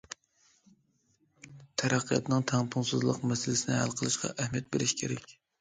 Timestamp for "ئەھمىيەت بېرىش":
4.35-4.99